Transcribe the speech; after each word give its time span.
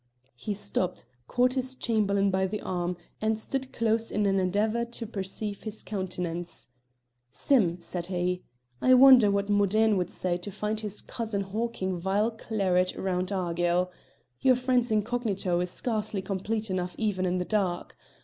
He 0.35 0.53
stopped, 0.55 1.05
caught 1.27 1.53
his 1.53 1.75
Chamberlain 1.75 2.31
by 2.31 2.47
the 2.47 2.59
arm, 2.61 2.97
and 3.21 3.39
stood 3.39 3.71
close 3.71 4.09
in 4.09 4.25
an 4.25 4.39
endeavour 4.39 4.83
to 4.83 5.05
perceive 5.05 5.61
his 5.61 5.83
countenance. 5.83 6.69
"Sim," 7.29 7.79
said 7.81 8.07
he, 8.07 8.41
"I 8.81 8.95
wonder 8.95 9.29
what 9.29 9.47
Modene 9.47 9.97
would 9.97 10.09
say 10.09 10.37
to 10.37 10.49
find 10.49 10.79
his 10.79 11.01
cousin 11.01 11.41
hawking 11.41 11.99
vile 11.99 12.31
claret 12.31 12.95
round 12.97 13.31
Argyll. 13.31 13.91
Your 14.39 14.55
friend's 14.55 14.89
incognito 14.91 15.59
is 15.59 15.69
scarcely 15.69 16.23
complete 16.23 16.71
enough 16.71 16.95
even 16.97 17.27
in 17.27 17.37
the 17.37 17.45
dark. 17.45 17.95